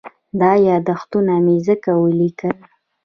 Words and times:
دا 0.39 0.51
یادښتونه 0.67 1.33
مې 1.45 1.55
ځکه 1.67 1.91
ولیکل. 2.03 2.57